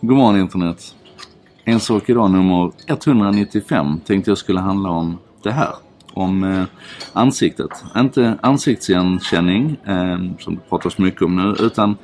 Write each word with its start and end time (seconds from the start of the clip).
God 0.00 0.16
morgon 0.16 0.40
internet. 0.40 0.94
En 1.64 1.80
sak 1.80 2.08
idag 2.10 2.30
nummer 2.30 2.72
195 2.86 4.00
tänkte 4.00 4.30
jag 4.30 4.38
skulle 4.38 4.60
handla 4.60 4.90
om 4.90 5.18
det 5.42 5.52
här. 5.52 5.74
Om 6.12 6.44
eh, 6.44 6.64
ansiktet. 7.12 7.70
Inte 7.96 8.38
ansiktsigenkänning 8.42 9.76
eh, 9.84 10.18
som 10.38 10.54
det 10.54 10.60
pratas 10.68 10.98
mycket 10.98 11.22
om 11.22 11.36
nu 11.36 11.66
utan 11.66 11.96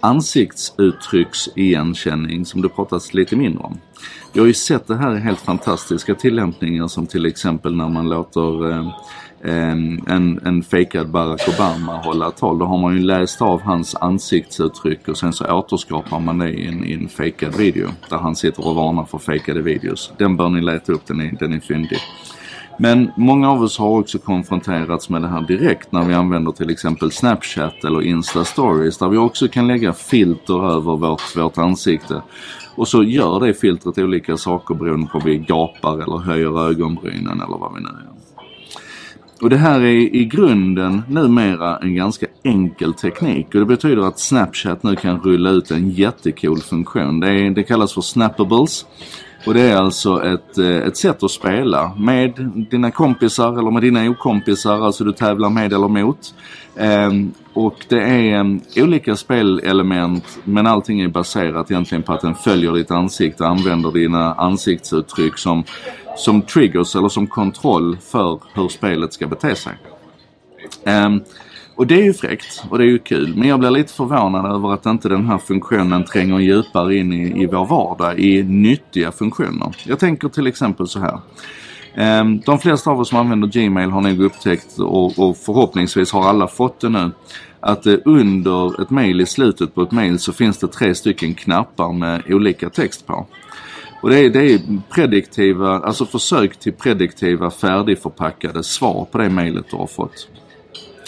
ansiktsuttrycksigenkänning 0.00 2.44
som 2.44 2.62
det 2.62 2.68
pratas 2.68 3.14
lite 3.14 3.36
mindre 3.36 3.64
om. 3.64 3.78
Jag 4.32 4.42
har 4.42 4.46
ju 4.46 4.54
sett 4.54 4.86
det 4.86 4.96
här 4.96 5.16
i 5.16 5.20
helt 5.20 5.40
fantastiska 5.40 6.14
tillämpningar 6.14 6.88
som 6.88 7.06
till 7.06 7.26
exempel 7.26 7.76
när 7.76 7.88
man 7.88 8.08
låter 8.08 8.70
eh, 8.70 8.86
en, 9.44 10.40
en 10.44 10.62
fejkad 10.62 11.10
Barack 11.10 11.48
Obama 11.48 11.96
hålla 11.96 12.30
tal. 12.30 12.58
Då 12.58 12.64
har 12.64 12.78
man 12.78 12.96
ju 12.96 13.02
läst 13.02 13.42
av 13.42 13.62
hans 13.62 13.94
ansiktsuttryck 13.94 15.08
och 15.08 15.18
sen 15.18 15.32
så 15.32 15.52
återskapar 15.52 16.20
man 16.20 16.38
det 16.38 16.50
i 16.50 16.66
en, 16.66 16.84
i 16.84 16.92
en 16.92 17.08
fejkad 17.08 17.56
video. 17.56 17.88
Där 18.10 18.18
han 18.18 18.36
sitter 18.36 18.66
och 18.66 18.74
varnar 18.74 19.04
för 19.04 19.18
fejkade 19.18 19.62
videos. 19.62 20.12
Den 20.18 20.36
bör 20.36 20.48
ni 20.48 20.60
leta 20.60 20.92
upp, 20.92 21.06
den 21.06 21.20
är, 21.20 21.36
den 21.38 21.52
är 21.52 21.60
fyndig. 21.60 21.98
Men 22.82 23.10
många 23.16 23.50
av 23.50 23.62
oss 23.62 23.78
har 23.78 23.88
också 23.88 24.18
konfronterats 24.18 25.08
med 25.08 25.22
det 25.22 25.28
här 25.28 25.40
direkt 25.40 25.92
när 25.92 26.04
vi 26.04 26.14
använder 26.14 26.52
till 26.52 26.70
exempel 26.70 27.12
Snapchat 27.12 27.84
eller 27.84 28.02
Insta 28.02 28.44
Stories 28.44 28.98
där 28.98 29.08
vi 29.08 29.16
också 29.16 29.48
kan 29.48 29.66
lägga 29.66 29.92
filter 29.92 30.70
över 30.70 30.96
vårt, 30.96 31.36
vårt 31.36 31.58
ansikte. 31.58 32.22
Och 32.74 32.88
så 32.88 33.02
gör 33.02 33.40
det 33.40 33.54
filtret 33.54 33.98
olika 33.98 34.36
saker 34.36 34.74
beroende 34.74 35.06
på 35.06 35.18
om 35.18 35.24
vi 35.24 35.38
gapar 35.38 35.92
eller 35.92 36.18
höjer 36.18 36.68
ögonbrynen 36.68 37.40
eller 37.40 37.58
vad 37.58 37.74
vi 37.74 37.80
nu 37.80 37.88
gör. 37.88 38.09
Och 39.40 39.50
det 39.50 39.56
här 39.56 39.80
är 39.80 40.16
i 40.16 40.24
grunden 40.24 41.02
numera 41.08 41.76
en 41.76 41.94
ganska 41.94 42.26
enkel 42.42 42.94
teknik 42.94 43.46
och 43.46 43.60
det 43.60 43.66
betyder 43.66 44.08
att 44.08 44.18
Snapchat 44.18 44.82
nu 44.82 44.96
kan 44.96 45.20
rulla 45.20 45.50
ut 45.50 45.70
en 45.70 45.90
jättecool 45.90 46.60
funktion. 46.60 47.20
Det, 47.20 47.30
är, 47.30 47.50
det 47.50 47.62
kallas 47.62 47.94
för 47.94 48.00
Snappables. 48.00 48.86
Och 49.46 49.54
det 49.54 49.60
är 49.60 49.76
alltså 49.76 50.24
ett, 50.24 50.58
eh, 50.58 50.76
ett 50.76 50.96
sätt 50.96 51.22
att 51.22 51.30
spela 51.30 51.92
med 51.98 52.50
dina 52.70 52.90
kompisar 52.90 53.58
eller 53.58 53.70
med 53.70 53.82
dina 53.82 54.10
okompisar, 54.10 54.86
alltså 54.86 55.04
du 55.04 55.12
tävlar 55.12 55.50
med 55.50 55.72
eller 55.72 55.88
mot. 55.88 56.34
Ehm, 56.76 57.32
och 57.52 57.86
det 57.88 58.00
är 58.02 58.40
um, 58.40 58.60
olika 58.76 59.16
spelelement 59.16 60.38
men 60.44 60.66
allting 60.66 61.00
är 61.00 61.08
baserat 61.08 61.70
egentligen 61.70 62.02
på 62.02 62.12
att 62.12 62.20
den 62.20 62.34
följer 62.34 62.72
ditt 62.72 62.90
ansikte 62.90 63.42
och 63.42 63.50
använder 63.50 63.92
dina 63.92 64.34
ansiktsuttryck 64.34 65.38
som, 65.38 65.64
som 66.20 66.42
triggers 66.42 66.96
eller 66.96 67.08
som 67.08 67.26
kontroll 67.26 67.96
för 68.10 68.40
hur 68.54 68.68
spelet 68.68 69.12
ska 69.12 69.26
bete 69.26 69.54
sig. 69.54 69.72
Um, 70.84 71.22
och 71.74 71.86
det 71.86 71.94
är 71.94 72.04
ju 72.04 72.14
fräckt 72.14 72.64
och 72.70 72.78
det 72.78 72.84
är 72.84 72.88
ju 72.88 72.98
kul. 72.98 73.34
Men 73.36 73.48
jag 73.48 73.60
blir 73.60 73.70
lite 73.70 73.92
förvånad 73.92 74.46
över 74.46 74.74
att 74.74 74.86
inte 74.86 75.08
den 75.08 75.26
här 75.26 75.38
funktionen 75.38 76.04
tränger 76.04 76.38
djupare 76.38 76.96
in 76.96 77.12
i, 77.12 77.42
i 77.42 77.46
vår 77.46 77.66
vardag 77.66 78.18
i 78.18 78.42
nyttiga 78.42 79.12
funktioner. 79.12 79.76
Jag 79.84 79.98
tänker 79.98 80.28
till 80.28 80.46
exempel 80.46 80.88
så 80.88 81.00
här. 81.00 81.20
Um, 82.20 82.40
de 82.40 82.58
flesta 82.58 82.90
av 82.90 83.00
oss 83.00 83.08
som 83.08 83.18
använder 83.18 83.48
Gmail 83.48 83.90
har 83.90 84.00
nog 84.00 84.20
upptäckt 84.20 84.78
och, 84.78 85.18
och 85.18 85.36
förhoppningsvis 85.36 86.12
har 86.12 86.28
alla 86.28 86.48
fått 86.48 86.80
det 86.80 86.88
nu 86.88 87.10
att 87.60 87.86
eh, 87.86 87.94
under 88.04 88.82
ett 88.82 88.90
mail 88.90 89.20
i 89.20 89.26
slutet 89.26 89.74
på 89.74 89.82
ett 89.82 89.90
mail 89.90 90.18
så 90.18 90.32
finns 90.32 90.58
det 90.58 90.68
tre 90.68 90.94
stycken 90.94 91.34
knappar 91.34 91.92
med 91.92 92.22
olika 92.28 92.70
text 92.70 93.06
på. 93.06 93.26
Och 94.00 94.10
det 94.10 94.18
är, 94.18 94.30
det 94.30 94.52
är 94.52 94.60
prediktiva, 94.90 95.78
alltså 95.78 96.06
försök 96.06 96.56
till 96.56 96.72
prediktiva 96.72 97.50
färdigförpackade 97.50 98.62
svar 98.62 99.06
på 99.12 99.18
det 99.18 99.28
mailet 99.28 99.64
du 99.70 99.76
har 99.76 99.86
fått. 99.86 100.28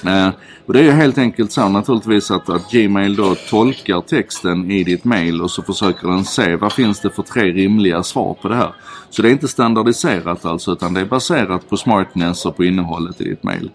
Eh, 0.07 0.29
och 0.67 0.73
det 0.73 0.81
är 0.81 0.85
ju 0.85 0.91
helt 0.91 1.19
enkelt 1.19 1.53
så 1.53 1.69
naturligtvis 1.69 2.31
att, 2.31 2.49
att 2.49 2.71
Gmail 2.71 3.17
då 3.17 3.35
tolkar 3.51 4.01
texten 4.01 4.71
i 4.71 4.85
ditt 4.85 5.05
mail 5.05 5.43
och 5.43 5.51
så 5.51 5.63
försöker 5.63 6.09
den 6.09 6.25
se 6.25 6.57
vad 6.57 6.73
finns 6.73 7.01
det 7.01 7.11
för 7.11 7.23
tre 7.23 7.43
rimliga 7.43 8.03
svar 8.03 8.35
på 8.43 8.49
det 8.49 8.57
här. 8.57 8.75
Så 9.11 9.23
det 9.23 9.29
är 9.29 9.33
inte 9.33 9.49
standardiserat 9.49 10.45
alltså 10.45 10.73
utan 10.73 10.95
det 10.95 11.01
är 11.01 11.05
baserat 11.05 11.69
på 11.69 11.77
smartness 11.77 12.47
och 12.47 12.57
på 12.57 12.65
innehållet 12.65 13.21
i 13.21 13.25
ditt 13.25 13.43
mail. 13.43 13.71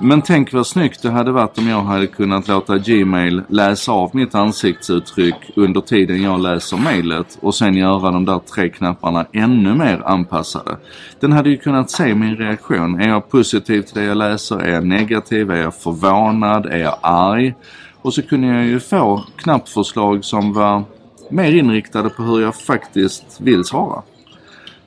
Men 0.00 0.22
tänk 0.22 0.52
vad 0.52 0.66
snyggt 0.66 1.02
det 1.02 1.10
hade 1.10 1.32
varit 1.32 1.58
om 1.58 1.68
jag 1.68 1.82
hade 1.82 2.06
kunnat 2.06 2.48
låta 2.48 2.78
Gmail 2.78 3.42
läsa 3.48 3.92
av 3.92 4.10
mitt 4.12 4.34
ansiktsuttryck 4.34 5.50
under 5.56 5.80
tiden 5.80 6.22
jag 6.22 6.40
läser 6.40 6.76
mailet 6.76 7.38
och 7.40 7.54
sen 7.54 7.74
göra 7.74 8.10
de 8.10 8.24
där 8.24 8.38
tre 8.38 8.68
knapparna 8.68 9.26
ännu 9.32 9.74
mer 9.74 10.02
anpassade. 10.04 10.76
Den 11.20 11.32
hade 11.32 11.50
ju 11.50 11.56
kunnat 11.56 11.90
se 11.90 12.14
min 12.14 12.36
reaktion. 12.36 13.00
Är 13.00 13.08
jag 13.08 13.30
positiv 13.30 13.82
till 13.82 13.94
det 13.94 14.04
jag 14.04 14.16
läser? 14.16 14.58
Är 14.58 14.72
jag 14.72 14.86
negativ? 14.86 15.50
Är 15.50 15.62
jag 15.62 15.74
förvånad? 15.74 16.66
Är 16.66 16.78
jag 16.78 16.98
arg? 17.00 17.54
Och 18.02 18.14
så 18.14 18.22
kunde 18.22 18.46
jag 18.46 18.64
ju 18.64 18.80
få 18.80 19.24
knappförslag 19.36 20.24
som 20.24 20.52
var 20.52 20.82
mer 21.30 21.52
inriktade 21.52 22.08
på 22.08 22.22
hur 22.22 22.40
jag 22.40 22.54
faktiskt 22.54 23.40
vill 23.40 23.64
svara. 23.64 24.02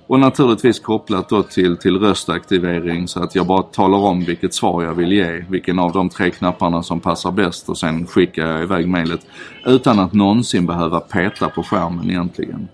Och 0.07 0.19
naturligtvis 0.19 0.79
kopplat 0.79 1.29
då 1.29 1.43
till, 1.43 1.77
till 1.77 1.99
röstaktivering 1.99 3.07
så 3.07 3.23
att 3.23 3.35
jag 3.35 3.47
bara 3.47 3.63
talar 3.63 3.97
om 3.97 4.23
vilket 4.23 4.53
svar 4.53 4.83
jag 4.83 4.93
vill 4.93 5.11
ge. 5.11 5.45
Vilken 5.49 5.79
av 5.79 5.91
de 5.91 6.09
tre 6.09 6.31
knapparna 6.31 6.83
som 6.83 6.99
passar 6.99 7.31
bäst 7.31 7.69
och 7.69 7.77
sen 7.77 8.07
skickar 8.07 8.47
jag 8.47 8.63
iväg 8.63 8.87
mejlet. 8.87 9.27
Utan 9.65 9.99
att 9.99 10.13
någonsin 10.13 10.65
behöva 10.65 10.99
peta 10.99 11.49
på 11.49 11.63
skärmen 11.63 12.09
egentligen. 12.09 12.67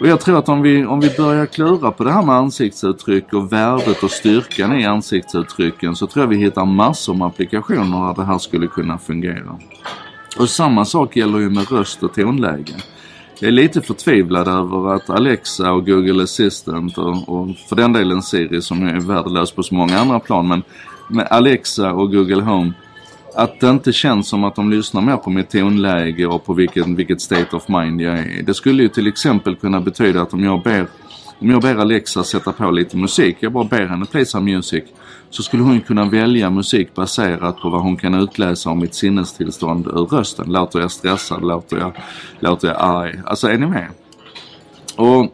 Och 0.00 0.06
jag 0.06 0.20
tror 0.20 0.38
att 0.38 0.48
om 0.48 0.62
vi, 0.62 0.86
om 0.86 1.00
vi 1.00 1.10
börjar 1.16 1.46
klura 1.46 1.90
på 1.90 2.04
det 2.04 2.12
här 2.12 2.22
med 2.22 2.34
ansiktsuttryck 2.34 3.32
och 3.32 3.52
värdet 3.52 4.02
och 4.02 4.10
styrkan 4.10 4.80
i 4.80 4.84
ansiktsuttrycken 4.84 5.96
så 5.96 6.06
tror 6.06 6.22
jag 6.22 6.28
vi 6.28 6.36
hittar 6.36 6.64
massor 6.64 7.14
med 7.14 7.26
applikationer 7.26 8.06
där 8.06 8.14
det 8.14 8.24
här 8.24 8.38
skulle 8.38 8.66
kunna 8.66 8.98
fungera. 8.98 9.58
Och 10.38 10.50
samma 10.50 10.84
sak 10.84 11.16
gäller 11.16 11.38
ju 11.38 11.50
med 11.50 11.70
röst 11.70 12.02
och 12.02 12.14
tonläge. 12.14 12.74
Jag 13.44 13.48
är 13.48 13.52
lite 13.52 13.82
förtvivlad 13.82 14.48
över 14.48 14.94
att 14.94 15.10
Alexa 15.10 15.72
och 15.72 15.86
Google 15.86 16.22
Assistant 16.22 16.98
och, 16.98 17.28
och 17.28 17.56
för 17.68 17.76
den 17.76 17.92
delen 17.92 18.22
Siri 18.22 18.62
som 18.62 18.88
är 18.88 19.00
värdelös 19.00 19.52
på 19.52 19.62
så 19.62 19.74
många 19.74 19.98
andra 19.98 20.20
plan 20.20 20.48
men 20.48 20.62
med 21.10 21.26
Alexa 21.30 21.92
och 21.92 22.12
Google 22.12 22.42
Home 22.42 22.72
att 23.34 23.60
det 23.60 23.70
inte 23.70 23.92
känns 23.92 24.28
som 24.28 24.44
att 24.44 24.54
de 24.54 24.70
lyssnar 24.70 25.02
mer 25.02 25.16
på 25.16 25.30
mitt 25.30 25.50
tonläge 25.50 26.26
och 26.26 26.44
på 26.44 26.52
vilken, 26.52 26.96
vilket 26.96 27.20
state 27.20 27.56
of 27.56 27.68
mind 27.68 28.00
jag 28.00 28.18
är. 28.18 28.42
Det 28.42 28.54
skulle 28.54 28.82
ju 28.82 28.88
till 28.88 29.06
exempel 29.06 29.56
kunna 29.56 29.80
betyda 29.80 30.22
att 30.22 30.32
om 30.32 30.44
jag 30.44 30.62
ber 30.62 30.86
om 31.38 31.50
jag 31.50 31.62
ber 31.62 31.76
Alexa 31.76 32.24
sätta 32.24 32.52
på 32.52 32.70
lite 32.70 32.96
musik, 32.96 33.36
jag 33.40 33.52
bara 33.52 33.64
ber 33.64 33.86
henne 33.86 34.06
play 34.06 34.26
some 34.26 34.52
music, 34.52 34.84
så 35.30 35.42
skulle 35.42 35.62
hon 35.62 35.80
kunna 35.80 36.04
välja 36.04 36.50
musik 36.50 36.94
baserat 36.94 37.60
på 37.60 37.70
vad 37.70 37.82
hon 37.82 37.96
kan 37.96 38.14
utläsa 38.14 38.70
om 38.70 38.78
mitt 38.78 38.94
sinnestillstånd 38.94 39.86
ur 39.86 40.06
rösten. 40.16 40.52
Låter 40.52 40.80
jag 40.80 40.90
stressad? 40.90 41.42
Låter 41.42 41.76
jag, 41.76 41.92
låter 42.40 42.68
jag 42.68 42.76
arg? 42.80 43.20
Alltså 43.26 43.48
är 43.48 43.58
ni 43.58 43.66
med? 43.66 43.88
Och 44.96 45.32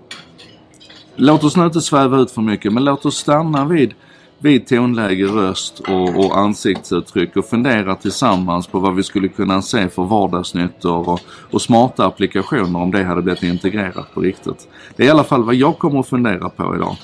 låt 1.16 1.44
oss 1.44 1.56
nu 1.56 1.64
inte 1.64 1.80
sväva 1.80 2.18
ut 2.18 2.30
för 2.30 2.42
mycket 2.42 2.72
men 2.72 2.84
låt 2.84 3.06
oss 3.06 3.16
stanna 3.16 3.64
vid 3.64 3.94
vid 4.42 4.66
tonläge, 4.66 5.24
röst 5.24 5.80
och, 5.80 6.24
och 6.24 6.38
ansiktsuttryck 6.38 7.36
och 7.36 7.46
fundera 7.46 7.94
tillsammans 7.94 8.66
på 8.66 8.78
vad 8.78 8.94
vi 8.94 9.02
skulle 9.02 9.28
kunna 9.28 9.62
se 9.62 9.88
för 9.88 10.04
vardagsnyttor 10.04 11.08
och, 11.08 11.20
och 11.50 11.62
smarta 11.62 12.06
applikationer 12.06 12.80
om 12.80 12.90
det 12.90 13.04
hade 13.04 13.22
blivit 13.22 13.42
integrerat 13.42 14.14
på 14.14 14.20
riktigt. 14.20 14.68
Det 14.96 15.02
är 15.02 15.06
i 15.06 15.10
alla 15.10 15.24
fall 15.24 15.44
vad 15.44 15.54
jag 15.54 15.78
kommer 15.78 16.00
att 16.00 16.08
fundera 16.08 16.48
på 16.48 16.76
idag. 16.76 16.96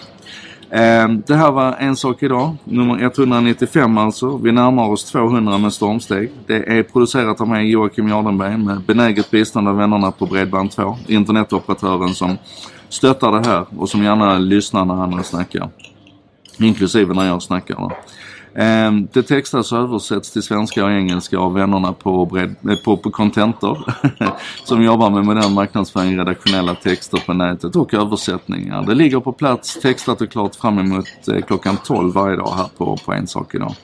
Eh, 0.71 1.09
det 1.27 1.35
här 1.35 1.53
var 1.53 1.77
En 1.79 1.97
sak 1.97 2.23
idag, 2.23 2.57
nummer 2.65 3.03
195 3.03 3.99
alltså. 3.99 4.37
Vi 4.37 4.53
närmar 4.53 4.91
oss 4.91 5.05
200 5.05 5.59
med 5.59 5.73
stormsteg. 5.73 6.31
Det 6.47 6.79
är 6.79 6.83
producerat 6.83 7.41
av 7.41 7.49
mig 7.49 7.71
Joakim 7.71 8.09
Jardenberg 8.09 8.57
med 8.57 8.81
benäget 8.81 9.31
bistånd 9.31 9.69
av 9.69 9.77
vännerna 9.77 10.11
på 10.11 10.27
Bredband2. 10.27 10.97
Internetoperatören 11.07 12.15
som 12.15 12.39
stöttar 12.89 13.33
det 13.33 13.49
här 13.49 13.67
och 13.77 13.89
som 13.89 14.03
gärna 14.03 14.39
lyssnar 14.39 14.85
när 14.85 14.95
andra 14.95 15.23
snackar. 15.23 15.69
Inklusive 16.59 17.15
när 17.15 17.27
jag 17.27 17.43
snackar. 17.43 17.75
Va? 17.75 17.93
Ehm, 18.59 19.09
det 19.12 19.22
textas 19.22 19.72
och 19.72 19.78
översätts 19.78 20.33
till 20.33 20.43
svenska 20.43 20.84
och 20.84 20.91
engelska 20.91 21.39
av 21.39 21.55
vännerna 21.55 21.93
på, 21.93 22.27
bred, 22.27 22.55
eh, 22.71 22.77
på, 22.77 22.97
på 22.97 23.11
Contentor 23.11 23.94
som 24.65 24.83
jobbar 24.83 25.11
med 25.11 25.25
modern 25.25 25.53
marknadsföring, 25.53 26.19
redaktionella 26.19 26.75
texter 26.75 27.19
på 27.26 27.32
nätet 27.32 27.76
och 27.76 27.94
översättningar. 27.94 28.82
Det 28.87 28.94
ligger 28.94 29.20
på 29.20 29.32
plats 29.32 29.81
textat 29.81 30.20
och 30.20 30.31
klart 30.31 30.55
fram 30.55 30.79
emot 30.79 31.06
eh, 31.32 31.41
klockan 31.41 31.76
12 31.85 32.12
varje 32.12 32.37
dag 32.37 32.55
här 32.56 32.69
på, 32.76 32.97
på 32.97 33.12
En 33.12 33.26
sak 33.26 33.55
idag. 33.55 33.75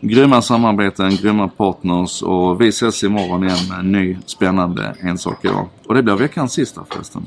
Grymma 0.00 0.42
samarbeten, 0.42 1.16
grymma 1.16 1.48
partners 1.48 2.22
och 2.22 2.60
vi 2.60 2.68
ses 2.68 3.04
imorgon 3.04 3.44
igen 3.44 3.68
med 3.70 3.78
en 3.78 3.92
ny 3.92 4.18
spännande 4.26 4.94
En 5.00 5.18
sak 5.18 5.44
idag. 5.44 5.68
Och 5.86 5.94
det 5.94 6.02
blir 6.02 6.14
veckans 6.14 6.52
sista 6.52 6.84
förresten. 6.90 7.26